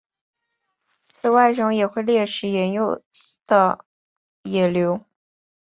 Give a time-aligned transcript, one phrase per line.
[1.07, 3.03] 此外熊也会猎食年幼
[3.45, 3.85] 的
[4.41, 4.99] 野牛。